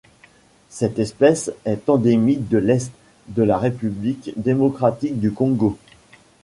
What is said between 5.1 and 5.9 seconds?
du Congo.